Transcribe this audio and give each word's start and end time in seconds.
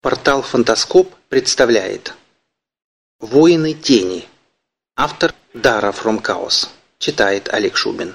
Портал 0.00 0.42
«Фантаскоп» 0.42 1.12
представляет 1.28 2.14
«Воины 3.18 3.74
тени». 3.74 4.28
Автор 4.94 5.34
Дара 5.54 5.90
From 5.90 6.22
Chaos. 6.22 6.68
Читает 7.00 7.48
Олег 7.48 7.76
Шубин. 7.76 8.14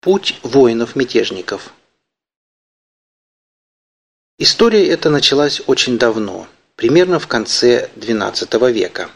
Путь 0.00 0.40
воинов-мятежников 0.42 1.72
История 4.36 4.84
эта 4.88 5.10
началась 5.10 5.62
очень 5.68 5.96
давно, 5.96 6.48
примерно 6.74 7.20
в 7.20 7.28
конце 7.28 7.88
XII 7.94 8.72
века. 8.72 9.12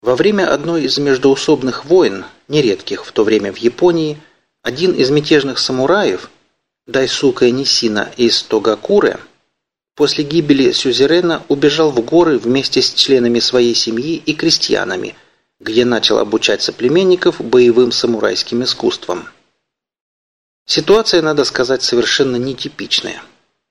Во 0.00 0.14
время 0.14 0.48
одной 0.54 0.84
из 0.84 0.96
междоусобных 0.96 1.86
войн, 1.86 2.26
нередких 2.46 3.04
в 3.04 3.10
то 3.10 3.24
время 3.24 3.52
в 3.52 3.56
Японии, 3.56 4.22
один 4.62 4.92
из 4.94 5.10
мятежных 5.10 5.58
самураев– 5.58 6.30
Дайсука 6.86 7.48
Нисина 7.48 8.10
из 8.16 8.42
Тогакуры 8.42 9.20
после 9.94 10.24
гибели 10.24 10.72
Сюзерена 10.72 11.44
убежал 11.46 11.92
в 11.92 12.04
горы 12.04 12.38
вместе 12.38 12.82
с 12.82 12.92
членами 12.92 13.38
своей 13.38 13.76
семьи 13.76 14.16
и 14.16 14.34
крестьянами, 14.34 15.14
где 15.60 15.84
начал 15.84 16.18
обучать 16.18 16.60
соплеменников 16.60 17.40
боевым 17.40 17.92
самурайским 17.92 18.64
искусствам. 18.64 19.28
Ситуация, 20.66 21.22
надо 21.22 21.44
сказать, 21.44 21.84
совершенно 21.84 22.34
нетипичная. 22.34 23.22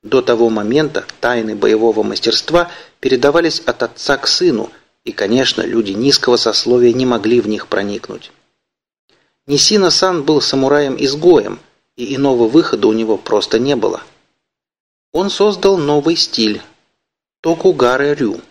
До 0.03 0.21
того 0.21 0.49
момента 0.49 1.05
тайны 1.19 1.53
боевого 1.53 2.03
мастерства 2.03 2.71
передавались 3.01 3.59
от 3.65 3.83
отца 3.83 4.15
к 4.15 4.25
сыну, 4.25 4.71
и, 5.03 5.11
конечно, 5.11 5.63
люди 5.63 5.91
низкого 5.91 6.37
сословия 6.37 6.93
не 6.93 7.05
могли 7.05 7.41
в 7.41 7.47
них 7.49 7.67
проникнуть. 7.67 8.31
Нисина-сан 9.47 10.23
был 10.23 10.39
самураем-изгоем– 10.39 11.59
и 12.01 12.15
иного 12.15 12.47
выхода 12.47 12.87
у 12.87 12.93
него 12.93 13.15
просто 13.15 13.59
не 13.59 13.75
было. 13.75 14.01
Он 15.13 15.29
создал 15.29 15.77
новый 15.77 16.15
стиль– 16.15 16.61
Токугаре 17.41 18.15
Рю. 18.15 18.41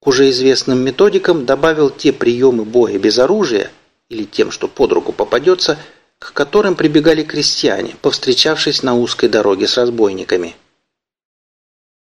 К 0.00 0.06
уже 0.06 0.30
известным 0.30 0.78
методикам 0.78 1.44
добавил 1.44 1.90
те 1.90 2.12
приемы 2.14 2.64
боя 2.64 2.98
без 2.98 3.18
оружия, 3.18 3.70
или 4.08 4.24
тем, 4.24 4.50
что 4.50 4.66
под 4.66 4.92
руку 4.92 5.12
попадется, 5.12 5.78
к 6.18 6.32
которым 6.32 6.74
прибегали 6.74 7.22
крестьяне, 7.22 7.96
повстречавшись 8.00 8.82
на 8.82 8.94
узкой 8.94 9.28
дороге 9.28 9.66
с 9.66 9.76
разбойниками. 9.76 10.56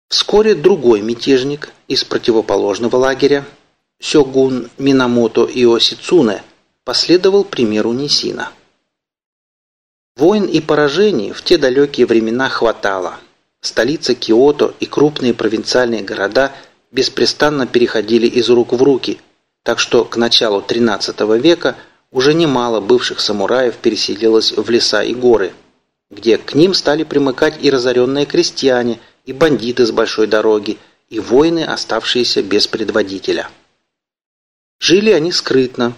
Вскоре 0.09 0.55
другой 0.55 1.01
мятежник 1.01 1.71
из 1.89 2.05
противоположного 2.05 2.97
лагеря, 2.97 3.47
Сёгун 3.99 4.69
Минамото 4.77 5.45
Иосицуне, 5.47 6.43
последовал 6.85 7.45
примеру 7.45 7.93
Нисина. 7.93 8.53
Войн 10.17 10.47
и 10.47 10.61
поражений 10.61 11.33
в 11.33 11.43
те 11.43 11.59
далекие 11.59 12.07
времена 12.07 12.49
хватало. 12.49 13.19
Столица 13.61 14.15
Киото 14.15 14.75
и 14.81 14.87
крупные 14.87 15.35
провинциальные 15.35 16.03
города 16.03 16.53
беспрестанно 16.91 17.67
переходили 17.67 18.27
из 18.27 18.49
рук 18.49 18.73
в 18.73 18.83
руки, 18.83 19.21
так 19.63 19.79
что 19.79 20.07
к 20.07 20.17
началу 20.17 20.63
XIII 20.67 21.39
века 21.39 21.77
уже 22.11 22.33
немало 22.33 22.81
бывших 22.81 23.21
самураев 23.21 23.77
переселилось 23.77 24.53
в 24.53 24.71
леса 24.71 25.03
и 25.03 25.13
горы, 25.13 25.53
где 26.11 26.39
к 26.39 26.55
ним 26.55 26.73
стали 26.73 27.05
примыкать 27.05 27.63
и 27.63 27.69
разоренные 27.71 28.25
крестьяне, 28.25 29.01
и 29.27 29.35
бандиты 29.35 29.85
с 29.85 29.91
большой 29.91 30.29
дороги, 30.29 30.79
и 31.11 31.21
воины, 31.21 31.65
оставшиеся 31.65 32.43
без 32.43 32.67
предводителя. 32.67 33.51
Жили 34.79 35.11
они 35.11 35.33
скрытно, 35.33 35.95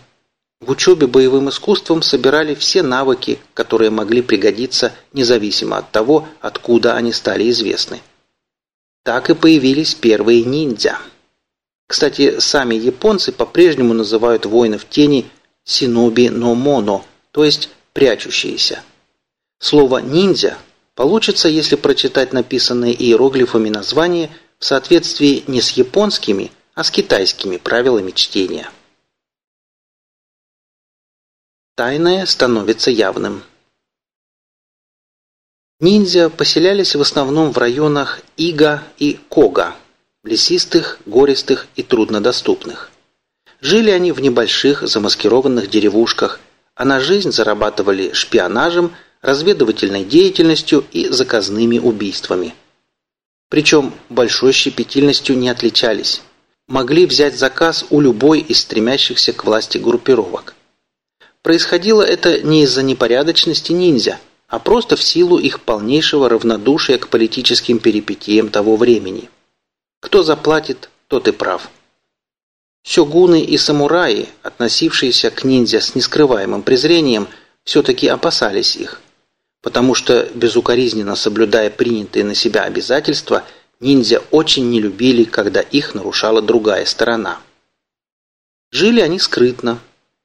в 0.61 0.71
учебе 0.71 1.07
боевым 1.07 1.49
искусством 1.49 2.03
собирали 2.03 2.55
все 2.55 2.83
навыки, 2.83 3.39
которые 3.55 3.91
могли 3.91 4.23
пригодиться 4.23 4.93
независимо 5.13 5.79
от 5.79 5.91
того, 5.93 6.29
откуда 6.41 6.95
они 6.95 7.13
стали 7.13 7.49
известны. 7.51 8.01
Так 9.05 9.31
и 9.31 9.35
появились 9.35 9.95
первые 9.95 10.45
ниндзя. 10.45 10.99
Кстати, 11.87 12.41
сами 12.41 12.75
японцы 12.75 13.33
по-прежнему 13.33 13.95
называют 13.95 14.45
воинов 14.45 14.87
тени 14.89 15.31
синоби 15.65 16.29
но 16.29 16.55
моно, 16.55 17.05
то 17.31 17.45
есть 17.45 17.71
прячущиеся. 17.93 18.83
Слово 19.59 19.99
«ниндзя» 19.99 20.59
получится, 20.95 21.49
если 21.49 21.77
прочитать 21.77 22.33
написанные 22.33 22.95
иероглифами 22.95 23.69
название 23.69 24.31
в 24.59 24.65
соответствии 24.65 25.45
не 25.47 25.61
с 25.61 25.71
японскими, 25.71 26.53
а 26.75 26.85
с 26.85 26.91
китайскими 26.91 27.57
правилами 27.57 28.11
чтения. 28.11 28.71
Тайное 31.79 32.27
становится 32.27 32.91
явным. 32.91 33.45
Ниндзя 35.79 36.29
поселялись 36.29 36.97
в 36.97 37.01
основном 37.01 37.53
в 37.53 37.59
районах 37.59 38.21
Ига 38.37 38.83
и 38.99 39.21
Кога, 39.29 39.77
лесистых, 40.25 40.99
гористых 41.07 41.69
и 41.77 41.85
труднодоступных. 41.85 42.91
Жили 43.61 43.91
они 43.93 44.11
в 44.11 44.19
небольших 44.19 44.89
замаскированных 44.89 45.71
деревушках, 45.71 46.41
а 46.75 46.85
на 46.85 46.99
жизнь 46.99 47.31
зарабатывали 47.31 48.11
шпионажем, 48.13 48.97
разведывательной 49.23 50.03
деятельностью 50.03 50.85
и 50.91 51.07
заказными 51.07 51.79
убийствами. 51.79 52.57
Причем 53.51 53.95
большой 54.09 54.51
щепетильностью 54.51 55.39
не 55.39 55.49
отличались. 55.49 56.23
Могли 56.67 57.07
взять 57.07 57.39
заказ 57.39 57.85
у 57.91 58.01
любой 58.01 58.41
из 58.41 58.59
стремящихся 58.59 59.33
к 59.33 59.45
власти 59.45 59.79
группировок. 59.79 60.57
Происходило 61.49 62.03
это 62.03 62.43
не 62.43 62.65
из-за 62.65 62.83
непорядочности 62.83 63.73
ниндзя, 63.73 64.21
а 64.49 64.59
просто 64.59 64.97
в 64.97 65.03
силу 65.03 65.39
их 65.39 65.63
полнейшего 65.63 66.29
равнодушия 66.29 66.99
к 66.99 67.09
политическим 67.09 67.79
перипетиям 67.79 68.51
того 68.51 68.77
времени. 68.77 69.31
Кто 70.03 70.23
заплатит, 70.23 70.91
тот 71.07 71.27
и 71.27 71.33
прав. 71.33 71.71
Сёгуны 72.83 73.41
и 73.41 73.57
самураи, 73.57 74.29
относившиеся 74.43 75.31
к 75.31 75.43
ниндзя 75.43 75.81
с 75.81 75.95
нескрываемым 75.95 76.61
презрением, 76.61 77.29
все-таки 77.65 78.09
опасались 78.09 78.77
их, 78.77 79.01
потому 79.63 79.95
что, 79.95 80.29
безукоризненно 80.35 81.17
соблюдая 81.17 81.71
принятые 81.71 82.27
на 82.27 82.35
себя 82.35 82.65
обязательства, 82.65 83.43
ниндзя 83.81 84.23
очень 84.33 84.69
не 84.69 84.83
любили, 84.83 85.25
когда 85.25 85.63
их 85.63 85.95
нарушала 85.95 86.43
другая 86.43 86.85
сторона. 86.85 87.41
Жили 88.71 89.01
они 89.01 89.19
скрытно, 89.19 89.79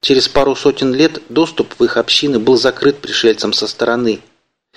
Через 0.03 0.27
пару 0.27 0.53
сотен 0.53 0.93
лет 0.93 1.21
доступ 1.29 1.79
в 1.79 1.83
их 1.85 1.95
общины 1.95 2.37
был 2.37 2.57
закрыт 2.57 2.97
пришельцам 2.97 3.53
со 3.53 3.67
стороны. 3.67 4.19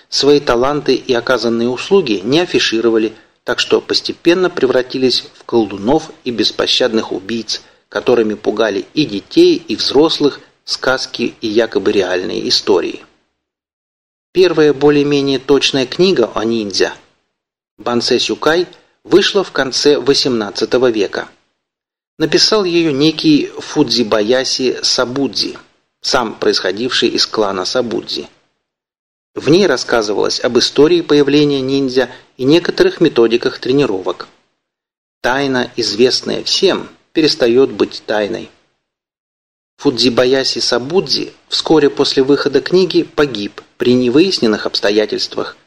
Свои 0.08 0.38
таланты 0.38 0.94
и 0.94 1.12
оказанные 1.14 1.68
услуги 1.68 2.20
не 2.22 2.38
афишировали, 2.38 3.12
так 3.42 3.58
что 3.58 3.80
постепенно 3.80 4.50
превратились 4.50 5.24
в 5.34 5.42
колдунов 5.42 6.12
и 6.22 6.30
беспощадных 6.30 7.10
убийц, 7.10 7.62
которыми 7.88 8.34
пугали 8.34 8.84
и 8.94 9.04
детей, 9.04 9.56
и 9.56 9.74
взрослых, 9.74 10.38
сказки 10.64 11.34
и 11.40 11.48
якобы 11.48 11.90
реальные 11.90 12.48
истории. 12.48 13.04
Первая 14.32 14.72
более-менее 14.72 15.40
точная 15.40 15.86
книга 15.86 16.30
о 16.36 16.44
ниндзя 16.44 16.94
«Бансэ 17.78 18.20
Сюкай» 18.20 18.68
вышла 19.02 19.42
в 19.42 19.50
конце 19.50 19.96
XVIII 19.96 20.92
века– 20.92 21.28
Написал 22.18 22.64
ее 22.64 22.94
некий 22.94 23.52
Фудзибаяси 23.58 24.78
Сабудзи, 24.82 25.58
сам 26.00 26.34
происходивший 26.34 27.10
из 27.10 27.26
клана 27.26 27.66
Сабудзи. 27.66 28.28
В 29.34 29.50
ней 29.50 29.66
рассказывалось 29.66 30.40
об 30.40 30.58
истории 30.58 31.02
появления 31.02 31.60
ниндзя 31.60 32.08
и 32.38 32.44
некоторых 32.44 33.02
методиках 33.02 33.58
тренировок. 33.58 34.28
Тайна, 35.20 35.70
известная 35.76 36.42
всем, 36.42 36.88
перестает 37.12 37.70
быть 37.70 38.02
тайной. 38.06 38.48
Фудзибаяси 39.76 40.60
Сабудзи 40.60 41.34
вскоре 41.48 41.90
после 41.90 42.22
выхода 42.22 42.62
книги 42.62 43.02
погиб 43.02 43.60
при 43.76 43.92
невыясненных 43.92 44.64
обстоятельствах. 44.64 45.58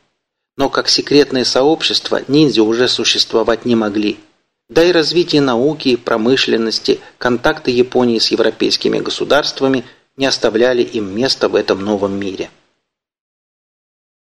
Но 0.58 0.68
как 0.68 0.90
секретное 0.90 1.44
сообщество 1.44 2.23
ниндзя 2.28 2.64
уже 2.64 2.88
существовать 2.88 3.66
не 3.66 3.76
могли– 3.76 4.20
да 4.70 4.84
и 4.84 4.92
развитие 4.92 5.42
науки, 5.42 5.96
промышленности, 5.96 7.00
контакты 7.18 7.72
Японии 7.72 8.20
с 8.20 8.30
европейскими 8.32 9.00
государствами 9.00 9.84
не 10.16 10.28
оставляли 10.28 10.84
им 10.84 11.16
места 11.16 11.50
в 11.50 11.56
этом 11.56 11.82
новом 11.82 12.20
мире. 12.20 12.52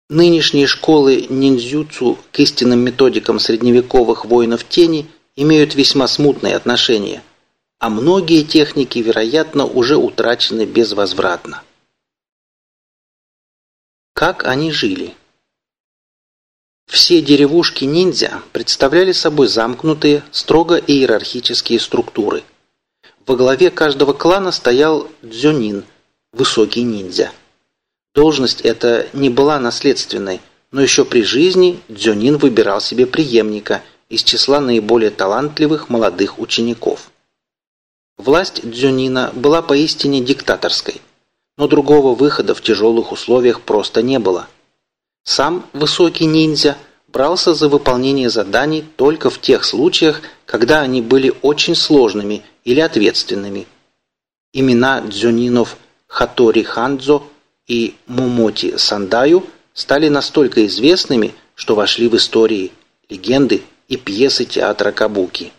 Нынешние 0.09 0.67
школы 0.67 1.27
ниндзюцу 1.29 2.17
к 2.31 2.39
истинным 2.39 2.79
методикам 2.79 3.39
средневековых 3.39 4.25
воинов 4.25 4.67
тени 4.67 5.07
имеют 5.35 5.75
весьма 5.75 6.07
смутные 6.07 6.55
отношения, 6.55 7.23
а 7.79 7.89
многие 7.89 8.43
техники, 8.43 8.99
вероятно, 8.99 9.65
уже 9.65 9.97
утрачены 9.97 10.65
безвозвратно. 10.65 11.63
Как 14.13 14.45
они 14.45 14.71
жили? 14.71 15.15
Все 16.87 17.21
деревушки-ниндзя 17.21 18.41
представляли 18.51 19.11
собой 19.11 19.47
замкнутые, 19.47 20.23
строго 20.31 20.77
иерархические 20.77 21.79
структуры. 21.79 22.43
Во 23.25 23.35
главе 23.35 23.71
каждого 23.71 24.13
клана 24.13 24.51
стоял 24.51 25.07
дзюнин, 25.21 25.85
высокий 26.33 26.83
ниндзя. 26.83 27.31
Должность 28.13 28.61
эта 28.61 29.07
не 29.13 29.29
была 29.29 29.59
наследственной, 29.59 30.39
но 30.71 30.81
еще 30.81 31.05
при 31.05 31.23
жизни 31.23 31.79
Дзюнин 31.87 32.37
выбирал 32.37 32.81
себе 32.81 33.05
преемника 33.05 33.81
из 34.09 34.23
числа 34.23 34.59
наиболее 34.59 35.09
талантливых 35.09 35.89
молодых 35.89 36.39
учеников. 36.39 37.11
Власть 38.17 38.61
Дзюнина 38.63 39.31
была 39.33 39.61
поистине 39.61 40.21
диктаторской, 40.21 41.01
но 41.57 41.67
другого 41.67 42.13
выхода 42.15 42.53
в 42.53 42.61
тяжелых 42.61 43.11
условиях 43.11 43.61
просто 43.61 44.01
не 44.01 44.19
было. 44.19 44.47
Сам 45.23 45.65
высокий 45.73 46.25
ниндзя 46.25 46.77
брался 47.07 47.53
за 47.53 47.69
выполнение 47.69 48.29
заданий 48.29 48.83
только 48.95 49.29
в 49.29 49.39
тех 49.39 49.63
случаях, 49.63 50.21
когда 50.45 50.81
они 50.81 51.01
были 51.01 51.33
очень 51.41 51.75
сложными 51.75 52.43
или 52.65 52.79
ответственными. 52.79 53.67
Имена 54.51 55.01
дзюнинов 55.01 55.77
Хатори 56.07 56.63
Хандзо 56.63 57.23
и 57.67 57.95
Мумоти 58.07 58.77
Сандаю 58.77 59.45
стали 59.73 60.09
настолько 60.09 60.65
известными, 60.65 61.33
что 61.55 61.75
вошли 61.75 62.07
в 62.07 62.15
истории, 62.15 62.71
легенды 63.09 63.63
и 63.87 63.97
пьесы 63.97 64.45
театра 64.45 64.91
Кабуки. 64.91 65.53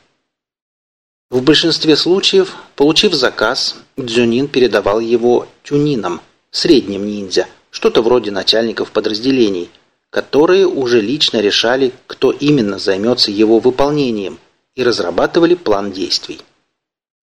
В 1.31 1.43
большинстве 1.43 1.97
случаев, 1.97 2.55
получив 2.77 3.15
заказ, 3.15 3.77
Дзюнин 3.97 4.47
передавал 4.47 5.01
его 5.01 5.49
тюнинам, 5.63 6.21
средним 6.51 7.07
ниндзя, 7.07 7.49
что-то 7.75 8.03
вроде 8.03 8.31
начальников 8.31 8.93
подразделений, 8.93 9.69
которые 10.09 10.65
уже 10.65 11.01
лично 11.01 11.41
решали, 11.41 11.93
кто 12.07 12.31
именно 12.31 12.79
займется 12.79 13.33
его 13.33 13.59
выполнением, 13.59 14.39
и 14.77 14.85
разрабатывали 14.85 15.57
план 15.57 15.91
действий. 15.91 16.41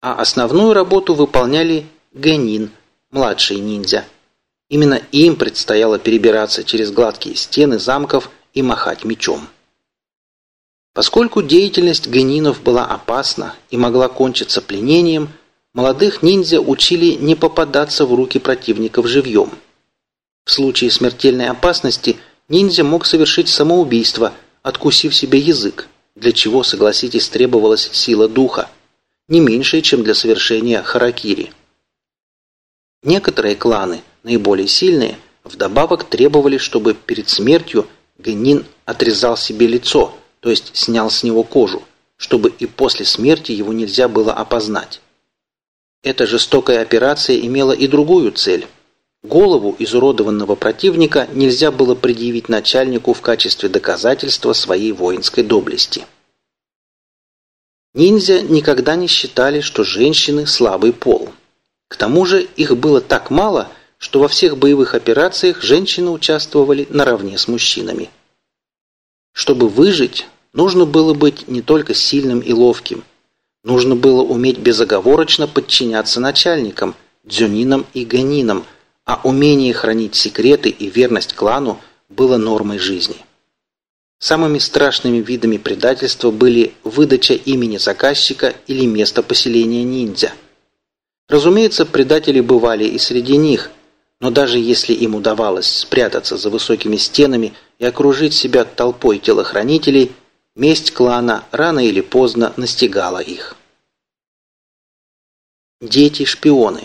А 0.03 0.15
основную 0.15 0.73
работу 0.73 1.15
выполняли 1.15 1.87
гэнин, 2.13 2.71
младший 3.13 3.59
ниндзя. 3.59 4.05
Именно 4.69 5.01
им 5.13 5.37
предстояло 5.37 6.01
перебираться 6.01 6.65
через 6.65 6.91
гладкие 6.91 7.37
стены 7.37 7.79
замков 7.79 8.29
и 8.53 8.61
махать 8.63 9.05
мечом. 9.05 9.47
Поскольку 10.95 11.43
деятельность 11.43 12.09
генинов 12.09 12.61
была 12.61 12.87
опасна 12.87 13.55
и 13.71 13.77
могла 13.77 14.09
кончиться 14.09 14.61
пленением, 14.61 15.29
молодых 15.75 16.25
ниндзя 16.25 16.61
учили 16.61 17.13
не 17.15 17.37
попадаться 17.37 18.05
в 18.05 18.13
руки 18.13 18.41
противников 18.41 19.07
живьем. 19.07 19.53
В 20.51 20.53
случае 20.53 20.91
смертельной 20.91 21.49
опасности 21.49 22.17
ниндзя 22.49 22.83
мог 22.83 23.07
совершить 23.07 23.49
самоубийство, 23.49 24.33
откусив 24.63 25.15
себе 25.15 25.39
язык, 25.39 25.87
для 26.17 26.33
чего, 26.33 26.65
согласитесь, 26.65 27.29
требовалась 27.29 27.89
сила 27.93 28.29
духа, 28.29 28.69
не 29.29 29.39
меньшая, 29.39 29.81
чем 29.81 30.03
для 30.03 30.13
совершения 30.13 30.83
харакири. 30.83 31.53
Некоторые 33.05 33.55
кланы, 33.55 34.03
наиболее 34.25 34.67
сильные, 34.67 35.19
вдобавок 35.45 36.03
требовали, 36.03 36.59
чтобы 36.59 36.95
перед 36.95 37.29
смертью 37.29 37.87
генин 38.19 38.67
отрезал 38.85 39.37
себе 39.37 39.67
лицо– 39.69 40.15
то 40.41 40.51
есть 40.51 40.77
снял 40.77 41.11
с 41.11 41.23
него 41.23 41.43
кожу, 41.43 41.83
чтобы 42.17 42.51
и 42.51 42.67
после 42.67 43.05
смерти 43.05 43.53
его 43.53 43.73
нельзя 43.73 44.09
было 44.09 44.33
опознать. 44.33 45.01
Эта 46.03 46.27
жестокая 46.27 46.81
операция 46.81 47.39
имела 47.39 47.73
и 47.73 47.87
другую 47.87 48.33
цель. 48.33 48.67
Голову 49.23 49.77
изуродованного 49.79 50.55
противника 50.55 51.29
нельзя 51.33 51.71
было 51.71 51.95
предъявить 51.95 52.49
начальнику 52.49 53.13
в 53.13 53.21
качестве 53.21 53.69
доказательства 53.69 54.55
своей 54.55 54.93
воинской 54.93 55.45
доблести. 55.45 56.07
Ниндзя 57.93 58.41
никогда 58.41 58.97
не 58.97 59.09
считали, 59.09 59.61
что 59.61 59.85
женщины– 59.85 60.47
слабый 60.49 60.93
пол. 60.93 61.31
К 61.89 61.97
тому 61.97 62.25
же 62.25 62.43
их 62.43 62.77
было 62.77 63.01
так 63.01 63.31
мало, 63.31 63.69
что 63.99 64.21
во 64.21 64.29
всех 64.29 64.57
боевых 64.57 64.95
операциях 64.95 65.61
женщины 65.61 66.11
участвовали 66.11 66.87
наравне 66.89 67.37
с 67.37 67.47
мужчинами. 67.47 68.09
Чтобы 69.33 69.69
выжить, 69.69 70.27
нужно 70.55 70.87
было 70.87 71.13
быть 71.13 71.47
не 71.49 71.61
только 71.61 71.93
сильным 71.93 72.41
и 72.41 72.53
ловким. 72.53 73.05
Нужно 73.65 73.97
было 73.97 74.23
уметь 74.23 74.59
безоговорочно 74.59 75.47
подчиняться 75.47 76.21
начальникам, 76.21 76.95
дзюнинам 77.25 77.85
и 77.93 78.07
ганинам, 78.07 78.65
а 79.05 79.21
умение 79.25 79.73
хранить 79.73 80.15
секреты 80.15 80.69
и 80.69 80.89
верность 80.89 81.35
клану 81.35 81.81
было 82.09 82.37
нормой 82.37 82.79
жизни. 82.79 83.17
Самыми 84.19 84.59
страшными 84.59 85.19
видами 85.19 85.57
предательства 85.57 86.31
были 86.31 86.75
выдача 86.85 87.35
имени 87.35 87.79
заказчика 87.79 88.55
или 88.67 88.85
места 88.85 89.23
поселения 89.23 89.83
ниндзя. 89.83 90.33
Разумеется, 91.29 91.87
предатели 91.87 92.41
бывали 92.41 92.85
и 92.85 92.99
среди 92.99 93.37
них, 93.37 93.71
но 94.21 94.31
даже 94.31 94.59
если 94.59 94.93
им 94.93 95.15
удавалось 95.15 95.69
спрятаться 95.69 96.37
за 96.37 96.51
высокими 96.51 96.97
стенами 96.97 97.55
и 97.79 97.87
окружить 97.87 98.35
себя 98.35 98.65
толпой 98.65 99.19
телохранителей, 99.19 100.13
месть 100.55 100.91
клана 100.91 101.45
рано 101.51 101.81
или 101.81 102.03
поздно 102.03 102.53
настигала 102.57 103.21
их. 103.21 103.57
Дети-шпионы 105.81 106.85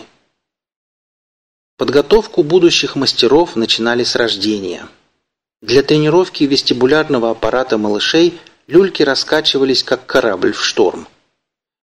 Подготовку 1.76 2.42
будущих 2.42 2.96
мастеров 2.96 3.56
начинали 3.56 4.04
с 4.04 4.16
рождения. 4.16 4.88
Для 5.62 5.82
тренировки 5.82 6.44
вестибулярного 6.44 7.30
аппарата 7.30 7.78
малышей 7.78 8.38
люльки 8.66 9.02
раскачивались 9.02 9.82
как 9.82 10.06
корабль 10.06 10.52
в 10.52 10.64
шторм. 10.64 11.06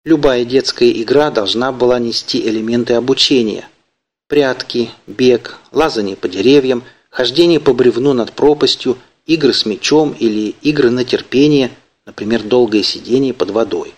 Любая 0.05 0.45
детская 0.45 0.91
игра 0.91 1.31
должна 1.31 1.73
была 1.73 1.99
нести 1.99 2.41
элементы 2.41 2.95
обучения. 2.95 3.69
Прятки, 4.29 4.91
бег, 5.07 5.59
лазание 5.73 6.17
по 6.17 6.29
деревьям– 6.29 6.85
хождение 7.13 7.61
по 7.61 7.73
бревну 7.75 8.15
над 8.15 8.33
пропастью, 8.33 8.99
игры 9.27 9.53
с 9.53 9.65
мечом 9.67 10.17
или 10.19 10.57
игры 10.63 10.91
на 10.91 11.05
терпение, 11.05 11.71
например, 12.07 12.43
долгое 12.43 12.83
сидение 12.83 13.35
под 13.35 13.51
водой. 13.51 13.95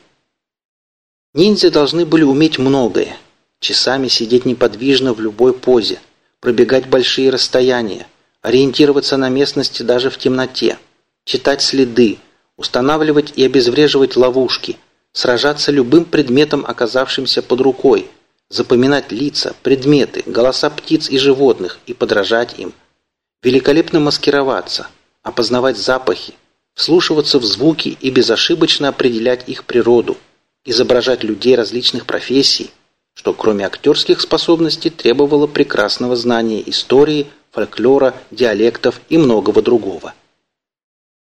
Ниндзя 1.33 1.71
должны 1.71 2.05
были 2.05 2.25
уметь 2.25 2.59
многое. 2.59 3.17
Часами 3.65 4.09
сидеть 4.09 4.45
неподвижно 4.45 5.15
в 5.15 5.23
любой 5.23 5.55
позе, 5.55 5.99
пробегать 6.41 6.87
большие 6.87 7.31
расстояния, 7.31 8.07
ориентироваться 8.43 9.17
на 9.17 9.31
местности 9.31 9.83
даже 9.83 10.11
в 10.11 10.19
темноте, 10.19 10.77
читать 11.25 11.63
следы, 11.63 12.19
устанавливать 12.59 13.33
и 13.37 13.43
обезвреживать 13.43 14.17
ловушки, 14.17 14.77
сражаться 15.13 15.73
любым 15.73 16.05
предметом, 16.05 16.63
оказавшимся 16.69 17.41
под 17.41 17.63
рукой, 17.63 18.11
запоминать 18.51 19.11
лица, 19.13 19.55
предметы, 19.63 20.23
голоса 20.27 20.69
птиц 20.69 21.09
и 21.09 21.17
животных 21.17 21.79
и 21.87 21.95
подражать 21.95 22.59
им– 22.59 22.75
великолепно 23.43 23.99
маскироваться, 23.99 24.89
опознавать 25.23 25.79
запахи, 25.79 26.35
вслушиваться 26.75 27.39
в 27.39 27.45
звуки 27.47 27.97
и 27.99 28.11
безошибочно 28.11 28.89
определять 28.89 29.49
их 29.49 29.65
природу, 29.65 30.19
изображать 30.67 31.25
людей 31.25 31.57
различных 31.57 32.05
профессий, 32.05 32.71
что 33.15 33.33
кроме 33.33 33.67
актерских 33.67 34.21
способностей 34.21 34.91
требовало 34.91 35.47
прекрасного 35.47 36.17
знания 36.17 36.63
истории, 36.69 37.29
фольклора, 37.53 38.15
диалектов 38.31 39.01
и 39.09 39.17
многого 39.17 39.63
другого. 39.63 40.15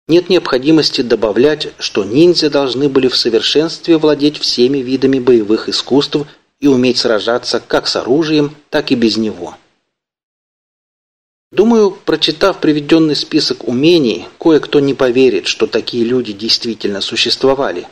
Нет 0.08 0.30
необходимости 0.30 1.02
добавлять, 1.02 1.74
что 1.80 2.04
ниндзя 2.04 2.50
должны 2.50 2.90
были 2.90 3.08
в 3.08 3.18
совершенстве 3.18 3.98
владеть 3.98 4.38
всеми 4.38 4.78
видами 4.78 5.20
боевых 5.20 5.68
искусств 5.68 6.18
и 6.60 6.68
уметь 6.68 7.00
сражаться 7.00 7.60
как 7.60 7.88
с 7.88 7.96
оружием, 7.96 8.56
так 8.70 8.92
и 8.92 8.96
без 8.96 9.18
него. 9.18 9.56
Думаю, 11.52 11.92
прочитав 11.92 12.60
приведенный 12.60 13.16
список 13.16 13.68
умений, 13.68 14.28
кое-кто 14.40 14.80
не 14.80 14.94
поверит, 14.94 15.48
что 15.48 15.68
такие 15.68 16.04
люди 16.04 16.34
действительно 16.34 17.02
существовали. 17.02 17.88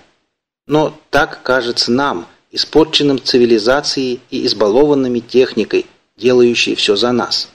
Но 0.67 0.97
так 1.09 1.41
кажется 1.43 1.91
нам, 1.91 2.27
испорченным 2.53 3.22
цивилизацией 3.22 4.22
и 4.29 4.45
избалованными 4.45 5.19
техникой, 5.19 5.86
делающей 6.15 6.75
все 6.75 6.95
за 6.95 7.12
нас. 7.12 7.50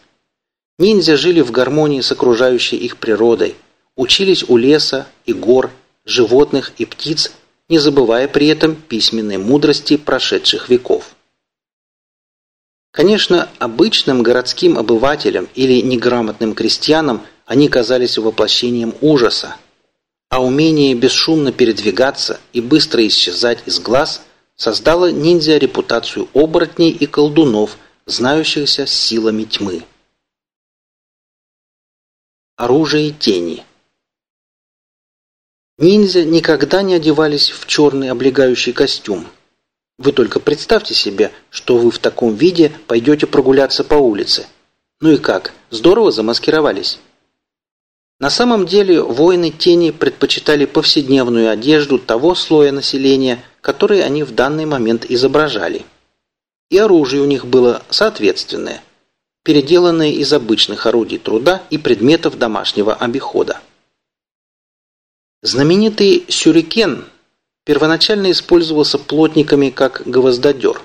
Ниндзя 0.78 1.17
жили 1.17 1.40
в 1.40 1.50
гармонии 1.50 2.02
с 2.02 2.12
окружающей 2.12 2.76
их 2.76 2.99
природой, 2.99 3.55
учились 3.97 4.45
у 4.49 4.57
леса 4.57 5.07
и 5.25 5.33
гор, 5.33 5.71
животных 6.05 6.73
и 6.78 6.85
птиц, 6.85 7.33
не 7.69 7.78
забывая 7.78 8.28
при 8.28 8.49
этом 8.49 8.75
письменной 8.75 9.38
мудрости 9.38 9.97
прошедших 9.97 10.69
веков. 10.69 11.14
Конечно, 12.90 13.49
обычным 13.59 14.23
городским 14.23 14.76
обывателям 14.78 15.49
или 15.55 15.81
неграмотным 15.81 16.55
крестьянам 16.55 17.23
они 17.47 17.69
казались 17.69 18.19
воплощением 18.19 18.95
ужаса, 19.00 19.57
а 20.31 20.43
умение 20.43 20.95
бесшумно 20.95 21.52
передвигаться 21.52 22.40
и 22.52 22.61
быстро 22.61 23.07
исчезать 23.07 23.61
из 23.67 23.78
глаз 23.78 24.23
создало 24.59 25.11
ниндзя 25.11 25.57
репутацию 25.57 26.29
оборотней 26.35 26.91
и 26.91 27.07
колдунов, 27.07 27.79
знающихся 28.05 28.85
с 28.85 28.93
силами 28.93 29.45
тьмы. 29.45 29.85
Оружие 32.57 33.12
тени 33.12 33.65
Ниндзя 35.79 36.25
никогда 36.25 36.83
не 36.83 36.95
одевались 36.95 37.50
в 37.50 37.67
черный 37.67 38.11
облегающий 38.11 38.73
костюм, 38.73 39.29
вы 39.99 40.12
только 40.12 40.38
представьте 40.38 40.95
себе, 40.95 41.33
что 41.50 41.77
вы 41.77 41.91
в 41.91 41.99
таком 41.99 42.35
виде 42.35 42.73
пойдете 42.87 43.27
прогуляться 43.27 43.83
по 43.83 43.95
улице. 43.95 44.47
Ну 45.00 45.12
и 45.12 45.17
как, 45.19 45.53
здорово 45.71 46.12
замаскировались? 46.12 47.00
На 48.20 48.30
самом 48.30 48.66
деле 48.66 49.00
воины 49.00 49.50
тени 49.50 49.92
предпочитали 49.92 50.64
повседневную 50.64 51.50
одежду 51.50 51.98
того 51.98 52.34
слоя 52.34 52.72
населения, 52.72 53.44
который 53.60 54.02
они 54.02 54.25
в 54.25 54.34
данный 54.34 54.66
момент 54.66 55.06
изображали. 55.08 55.87
И 56.68 56.78
оружие 56.78 57.22
у 57.22 57.26
них 57.26 57.46
было 57.46 57.82
соответственное, 57.90 58.82
переделанное 59.44 60.10
из 60.10 60.32
обычных 60.32 60.87
орудий 60.87 61.18
труда 61.18 61.62
и 61.70 61.78
предметов 61.78 62.37
домашнего 62.38 62.92
обихода. 62.92 63.60
Знаменитый 65.42 66.26
сюрикен 66.28 67.04
первоначально 67.64 68.32
использовался 68.32 68.98
плотниками 68.98 69.70
как 69.70 70.02
гвоздодер, 70.04 70.82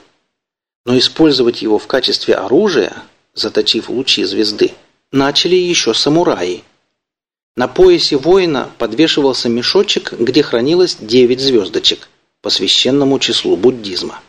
но 0.86 0.96
использовать 1.00 1.64
его 1.64 1.80
в 1.80 1.88
качестве 1.88 2.36
оружия, 2.36 2.94
заточив 3.34 3.90
лучи 3.90 4.24
звезды, 4.24 4.74
начали 5.12 5.56
еще 5.56 5.96
самураи. 5.96 6.64
На 7.56 7.68
поясе 7.68 8.18
воина 8.18 8.72
подвешивался 8.78 9.50
мешочек, 9.50 10.14
где 10.14 10.44
хранилось 10.44 10.98
девять 11.00 11.40
звездочек 11.40 12.10
по 12.42 12.50
священному 12.50 13.20
числу 13.20 13.56
буддизма. 13.56 14.20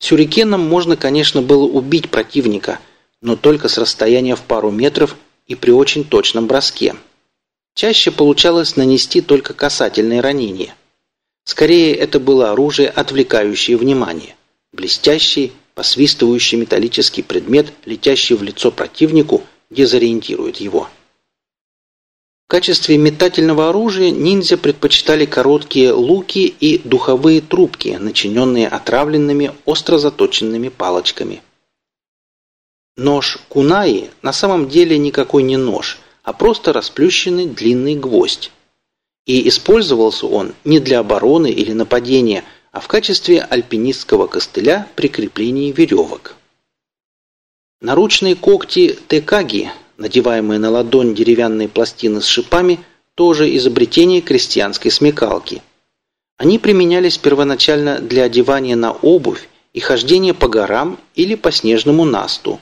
Сюрикеном 0.00 0.60
можно, 0.60 0.96
конечно, 0.96 1.42
было 1.42 1.64
убить 1.64 2.10
противника, 2.10 2.80
но 3.22 3.36
только 3.36 3.68
с 3.68 3.78
расстояния 3.78 4.34
в 4.34 4.42
пару 4.42 4.70
метров 4.70 5.16
и 5.46 5.54
при 5.54 5.70
очень 5.70 6.04
точном 6.04 6.46
броске– 6.46 6.96
Чаще 7.74 8.10
получалось 8.10 8.76
нанести 8.76 9.20
только 9.20 9.54
касательные 9.54 10.20
ранения. 10.20 10.74
Скорее, 11.44 11.94
это 11.94 12.20
было 12.20 12.52
оружие, 12.52 12.88
отвлекающее 12.88 13.76
внимание. 13.76 14.36
Блестящий, 14.72 15.52
посвистывающий 15.74 16.58
металлический 16.58 17.22
предмет, 17.22 17.72
летящий 17.84 18.36
в 18.36 18.42
лицо 18.42 18.70
противнику, 18.70 19.44
дезориентирует 19.70 20.58
его. 20.58 20.88
В 22.50 22.54
качестве 22.58 22.98
метательного 22.98 23.68
оружия 23.68 24.10
ниндзя 24.10 24.58
предпочитали 24.58 25.24
короткие 25.24 25.92
луки 25.92 26.46
и 26.48 26.78
духовые 26.78 27.40
трубки, 27.40 27.96
начиненные 28.00 28.66
отравленными, 28.66 29.52
остро 29.66 29.98
заточенными 29.98 30.68
палочками. 30.68 31.42
Нож 32.96 33.38
кунаи 33.48 34.10
на 34.22 34.32
самом 34.32 34.68
деле 34.68 34.98
никакой 34.98 35.44
не 35.44 35.56
нож– 35.56 36.00
а 36.22 36.32
просто 36.32 36.72
расплющенный 36.72 37.46
длинный 37.46 37.96
гвоздь. 37.96 38.52
И 39.26 39.48
использовался 39.48 40.26
он 40.26 40.54
не 40.64 40.80
для 40.80 41.00
обороны 41.00 41.50
или 41.50 41.72
нападения, 41.72 42.44
а 42.72 42.80
в 42.80 42.88
качестве 42.88 43.42
альпинистского 43.42 44.26
костыля 44.26 44.88
при 44.96 45.08
креплении 45.08 45.72
веревок. 45.72 46.36
Наручные 47.80 48.36
когти 48.36 48.98
текаги, 49.08 49.70
надеваемые 50.00 50.58
на 50.58 50.70
ладонь 50.70 51.14
деревянные 51.14 51.68
пластины 51.68 52.20
с 52.22 52.26
шипами, 52.26 52.80
тоже 53.14 53.54
изобретение 53.56 54.22
крестьянской 54.22 54.90
смекалки. 54.90 55.62
Они 56.38 56.58
применялись 56.58 57.18
первоначально 57.18 57.98
для 57.98 58.24
одевания 58.24 58.76
на 58.76 58.92
обувь 58.92 59.48
и 59.74 59.80
хождения 59.80 60.32
по 60.32 60.48
горам 60.48 60.98
или 61.14 61.34
по 61.34 61.52
снежному 61.52 62.06
насту. 62.06 62.58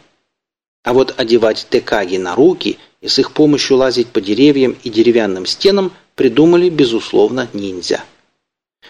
А 0.82 0.92
вот 0.92 1.14
одевать 1.16 1.68
текаги 1.70 2.16
на 2.16 2.34
руки 2.34 2.78
и 3.00 3.06
с 3.06 3.20
их 3.20 3.30
помощью 3.30 3.76
лазить 3.76 4.08
по 4.08 4.20
деревьям 4.20 4.76
и 4.82 4.90
деревянным 4.90 5.46
стенам 5.46 5.92
придумали, 6.16 6.68
безусловно, 6.68 7.48
ниндзя. 7.52 8.02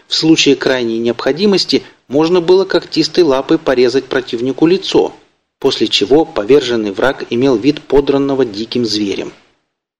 В 0.06 0.14
случае 0.14 0.56
крайней 0.56 0.98
необходимости 0.98 1.82
можно 2.08 2.40
было 2.40 2.64
когтистой 2.64 3.24
лапой 3.24 3.58
порезать 3.58 4.06
противнику 4.06 4.66
лицо, 4.66 5.12
после 5.58 5.88
чего 5.88 6.24
поверженный 6.24 6.92
враг 6.92 7.26
имел 7.30 7.56
вид 7.56 7.82
подранного 7.82 8.44
диким 8.44 8.84
зверем. 8.84 9.32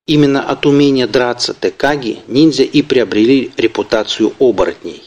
Именно 0.07 0.43
от 0.43 0.65
умения 0.67 1.07
драться 1.07 1.55
Текаги 1.55 2.21
ниндзя 2.27 2.63
и 2.63 2.83
приобрели 2.83 3.53
репутацию 3.57 4.35
оборотней. 4.39 5.03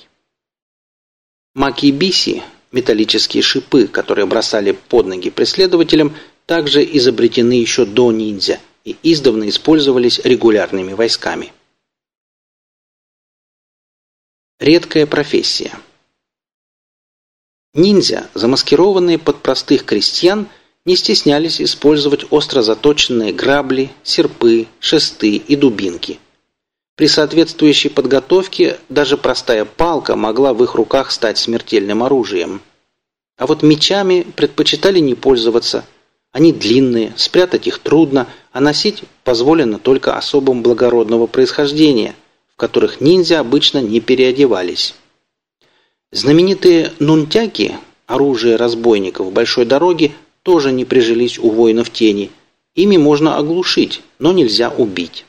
Макибиси, 1.56 2.44
металлические 2.72 3.44
шипы, 3.44 3.88
которые 3.88 4.26
бросали 4.26 4.72
под 4.72 5.08
ноги 5.08 5.30
преследователям, 5.30 6.16
также 6.46 6.84
изобретены 6.84 7.54
еще 7.54 7.86
до 7.86 8.12
ниндзя– 8.12 8.60
и 8.84 8.98
издавна 9.04 9.50
использовались 9.50 10.20
регулярными 10.20 10.94
войсками. 10.94 11.54
Редкая 14.60 15.08
профессия 15.08 15.72
Ниндзя, 17.74 18.30
замаскированные 18.34 19.18
под 19.18 19.42
простых 19.42 19.86
крестьян, 19.86 20.48
не 20.86 20.96
стеснялись 20.96 21.62
использовать 21.62 22.26
остро 22.32 22.62
заточенные 22.62 23.32
грабли, 23.34 23.92
серпы, 24.04 24.68
шесты 24.80 25.36
и 25.36 25.56
дубинки. 25.56 26.20
При 26.96 27.08
соответствующей 27.08 27.90
подготовке 27.90 28.78
даже 28.90 29.18
простая 29.18 29.66
палка 29.66 30.16
могла 30.16 30.54
в 30.54 30.64
их 30.64 30.76
руках 30.76 31.12
стать 31.12 31.38
смертельным 31.38 32.04
оружием. 32.04 32.62
А 33.38 33.48
вот 33.48 33.64
мечами 33.64 34.26
предпочитали 34.36 35.00
не 35.00 35.16
пользоваться. 35.16 35.86
Они 36.32 36.52
длинные, 36.54 37.14
спрятать 37.18 37.68
их 37.68 37.80
трудно– 37.80 38.28
а 38.52 38.60
носить 38.60 39.04
позволено 39.24 39.80
только 39.80 40.18
особым 40.18 40.62
благородного 40.62 41.28
происхождения, 41.28 42.16
в 42.54 42.58
которых 42.58 43.02
ниндзя 43.02 43.40
обычно 43.40 43.80
не 43.80 44.02
переодевались. 44.02 44.96
Знаменитые 46.12 46.94
нунтяки, 47.00 47.78
оружие 48.06 48.56
разбойников 48.56 49.32
большой 49.32 49.66
дороги, 49.66 50.14
тоже 50.44 50.72
не 50.72 50.86
прижились 50.86 51.40
у 51.40 51.50
воинов 51.50 51.90
тени. 51.90 52.32
Ими 52.76 52.98
можно 52.98 53.38
оглушить, 53.38 54.02
но 54.20 54.32
нельзя 54.32 54.70
убить. 54.70 55.26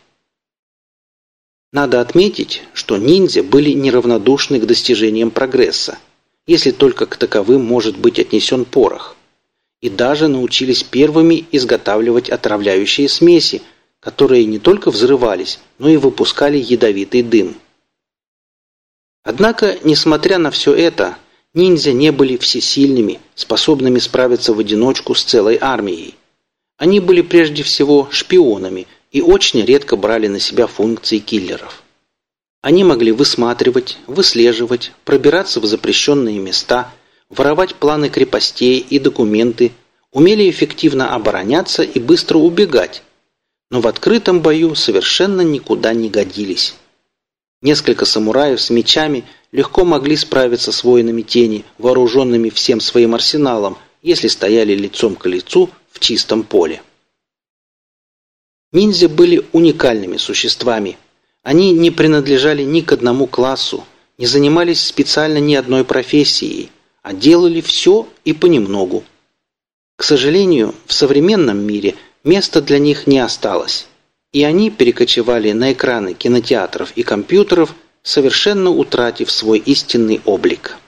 Надо 1.73 2.01
отметить, 2.01 2.62
что 2.75 2.97
ниндзя 2.97 3.43
были 3.43 3.71
неравнодушны 3.71 4.61
к 4.61 4.67
достижениям 4.67 5.31
прогресса, 5.31 5.99
если 6.47 6.71
только 6.71 7.07
к 7.07 7.17
таковым 7.17 7.65
может 7.65 7.97
быть 7.97 8.19
отнесен 8.19 8.65
порох 8.65 9.17
и 9.83 9.91
даже 9.91 10.29
научились 10.29 10.85
первыми 10.85 11.45
изготавливать 11.51 12.31
отравляющие 12.31 13.09
смеси, 13.09 13.61
которые 14.01 14.47
не 14.47 14.59
только 14.59 14.91
взрывались, 14.91 15.59
но 15.79 15.89
и 15.89 15.97
выпускали 15.97 16.57
ядовитый 16.57 17.23
дым. 17.23 17.57
Однако, 19.25 19.79
несмотря 19.85 20.38
на 20.38 20.50
все 20.50 20.75
это, 20.75 21.17
ниндзя 21.55 21.93
не 21.93 22.11
были 22.12 22.37
всесильными, 22.37 23.21
способными 23.35 23.99
справиться 23.99 24.52
в 24.52 24.59
одиночку 24.59 25.14
с 25.14 25.23
целой 25.23 25.59
армией. 25.61 26.14
Они 26.79 26.99
были 27.00 27.21
прежде 27.21 27.62
всего 27.62 28.09
шпионами 28.11 28.87
и 29.11 29.21
очень 29.21 29.64
редко 29.64 29.97
брали 29.97 30.26
на 30.26 30.41
себя 30.41 30.67
функции 30.67 31.19
киллеров. 31.19 31.83
Они 32.62 32.85
могли 32.85 33.12
высматривать, 33.12 33.99
выслеживать, 34.07 34.93
пробираться 35.05 35.61
в 35.61 35.67
запрещенные 35.67 36.38
места– 36.38 36.93
воровать 37.33 37.75
планы 37.75 38.09
крепостей 38.11 38.79
и 38.79 38.99
документы, 38.99 39.73
умели 40.12 40.49
эффективно 40.49 41.14
обороняться 41.14 41.83
и 41.83 41.99
быстро 41.99 42.38
убегать, 42.38 43.02
но 43.71 43.81
в 43.81 43.88
открытом 43.88 44.41
бою 44.41 44.75
совершенно 44.75 45.41
никуда 45.41 45.95
не 45.95 46.11
годились. 46.11 46.75
Несколько 47.62 48.04
самураев 48.04 48.61
с 48.61 48.69
мечами 48.69 49.25
легко 49.52 49.85
могли 49.85 50.16
справиться 50.16 50.73
с 50.73 50.85
воинами 50.85 51.23
тени, 51.23 51.64
вооруженными 51.78 52.50
всем 52.50 52.81
своим 52.81 53.14
арсеналом, 53.14 53.78
если 54.02 54.28
стояли 54.28 54.75
лицом 54.75 55.16
к 55.16 55.26
лицу 55.26 55.71
в 55.90 56.00
чистом 56.00 56.42
поле. 56.42 56.83
Ниндзя 58.73 59.09
были 59.09 59.47
уникальными 59.52 60.19
существами. 60.19 60.99
Они 61.42 61.73
не 61.73 61.90
принадлежали 61.90 62.62
ни 62.62 62.83
к 62.83 62.92
одному 62.92 63.26
классу, 63.26 63.85
не 64.19 64.26
занимались 64.26 64.83
специально 64.83 65.38
ни 65.38 65.54
одной 65.54 65.85
профессией– 65.85 66.71
а 67.02 67.12
делали 67.12 67.61
все 67.61 68.09
и 68.25 68.33
понемногу. 68.33 69.04
К 69.97 70.04
сожалению, 70.04 70.75
в 70.87 70.92
современном 70.92 71.59
мире 71.59 71.97
места 72.25 72.62
для 72.62 72.78
них 72.78 73.07
не 73.07 73.19
осталось, 73.19 73.88
и 74.33 74.45
они 74.45 74.71
перекочевали 74.71 75.53
на 75.53 75.73
экраны 75.73 76.15
кинотеатров 76.15 76.93
и 76.97 77.03
компьютеров, 77.03 77.75
совершенно 78.03 78.71
утратив 78.71 79.31
свой 79.31 79.59
истинный 79.59 80.21
облик. 80.25 80.79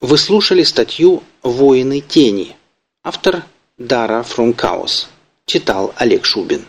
Вы 0.00 0.18
слушали 0.18 0.64
статью 0.64 1.22
«Воины 1.42 2.00
тени». 2.00 2.56
Автор 3.04 3.44
Дара 3.78 4.22
Фрункаус. 4.22 5.08
Читал 5.46 5.94
Олег 5.96 6.24
Шубин. 6.24 6.64